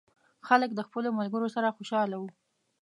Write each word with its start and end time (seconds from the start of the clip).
هلک 0.47 0.71
د 0.75 0.79
خپلو 0.87 1.09
ملګرو 1.19 1.47
سره 1.55 1.75
خوشحاله 1.77 2.15
و. 2.19 2.23